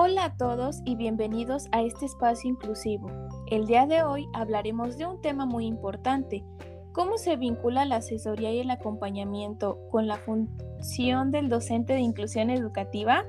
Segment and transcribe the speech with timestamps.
[0.00, 3.10] Hola a todos y bienvenidos a este espacio inclusivo.
[3.48, 6.44] El día de hoy hablaremos de un tema muy importante,
[6.92, 12.50] cómo se vincula la asesoría y el acompañamiento con la función del docente de inclusión
[12.50, 13.24] educativa.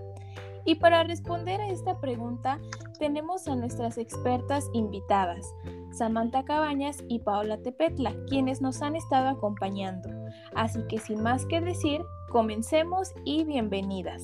[0.63, 2.59] Y para responder a esta pregunta
[2.99, 5.51] tenemos a nuestras expertas invitadas,
[5.91, 10.07] Samantha Cabañas y Paola Tepetla, quienes nos han estado acompañando.
[10.53, 14.21] Así que sin más que decir, comencemos y bienvenidas.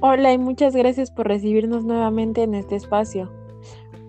[0.00, 3.30] Hola y muchas gracias por recibirnos nuevamente en este espacio.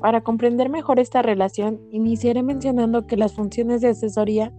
[0.01, 4.51] Para comprender mejor esta relación, iniciaré mencionando que las funciones de asesoría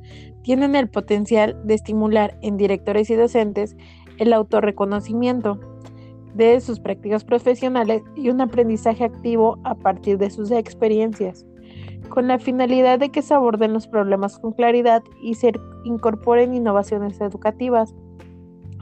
[0.42, 3.76] tienen el potencial de estimular en directores y docentes
[4.18, 5.60] el autorreconocimiento
[6.34, 11.44] de sus prácticas profesionales y un aprendizaje activo a partir de sus experiencias,
[12.08, 15.52] con la finalidad de que se aborden los problemas con claridad y se
[15.84, 17.94] incorporen innovaciones educativas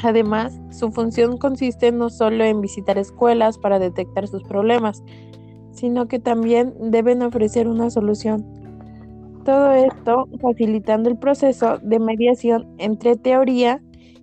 [0.04, 5.02] Además, su función consiste no solo en visitar escuelas para detectar sus problemas,
[5.70, 8.44] sino que también deben ofrecer una solución.
[9.46, 13.80] Todo esto facilitando el proceso de mediación entre teoría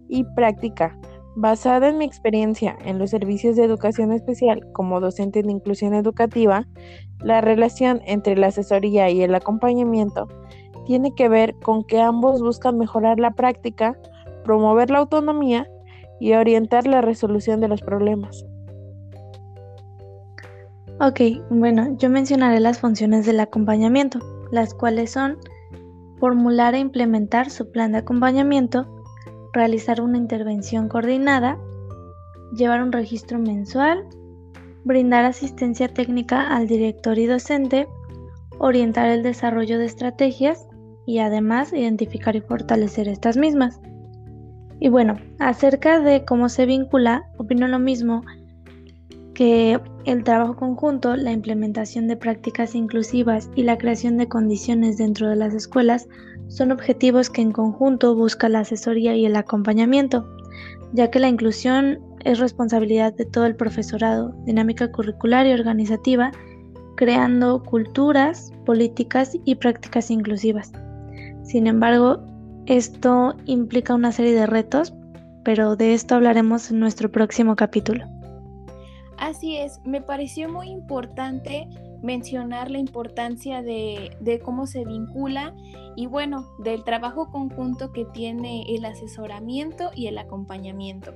[0.08, 0.96] y práctica.
[1.36, 6.68] Basada en mi experiencia en los servicios de educación especial como docente de inclusión educativa,
[7.24, 10.28] la relación entre la asesoría y el acompañamiento
[10.86, 13.98] tiene que ver con que ambos buscan mejorar la práctica
[14.44, 15.68] promover la autonomía
[16.20, 18.46] y orientar la resolución de los problemas.
[21.00, 24.20] Ok, bueno, yo mencionaré las funciones del acompañamiento,
[24.52, 25.38] las cuales son
[26.20, 28.86] formular e implementar su plan de acompañamiento,
[29.52, 31.58] realizar una intervención coordinada,
[32.54, 34.06] llevar un registro mensual,
[34.84, 37.88] brindar asistencia técnica al director y docente,
[38.60, 40.68] orientar el desarrollo de estrategias
[41.08, 43.82] y además identificar y fortalecer estas mismas.
[44.82, 48.24] Y bueno, acerca de cómo se vincula, opino lo mismo
[49.36, 55.30] que el trabajo conjunto, la implementación de prácticas inclusivas y la creación de condiciones dentro
[55.30, 56.08] de las escuelas
[56.48, 60.28] son objetivos que en conjunto busca la asesoría y el acompañamiento,
[60.94, 66.32] ya que la inclusión es responsabilidad de todo el profesorado, dinámica curricular y organizativa,
[66.96, 70.72] creando culturas, políticas y prácticas inclusivas.
[71.44, 72.31] Sin embargo,
[72.66, 74.94] esto implica una serie de retos,
[75.44, 78.06] pero de esto hablaremos en nuestro próximo capítulo.
[79.18, 81.68] Así es, me pareció muy importante
[82.02, 85.54] mencionar la importancia de, cómo se vincula
[85.96, 91.14] y bueno, del trabajo conjunto que tiene el asesoramiento y el acompañamiento.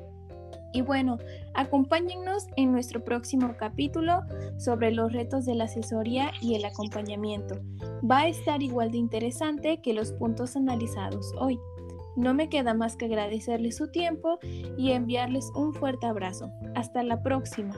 [0.75, 1.17] Y bueno,
[1.53, 4.23] acompáñennos en nuestro próximo capítulo
[4.57, 7.55] sobre los retos de la asesoría y el acompañamiento.
[8.03, 11.57] Va a estar igual de interesante que los puntos analizados hoy.
[12.17, 14.37] No me queda más que agradecerles su tiempo
[14.77, 16.51] y enviarles un fuerte abrazo.
[16.75, 17.73] Hasta la próxima.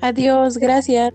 [0.00, 1.12] Adiós, gracias.